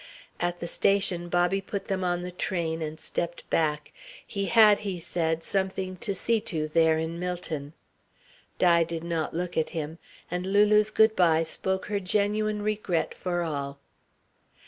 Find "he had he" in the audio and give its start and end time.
4.25-4.99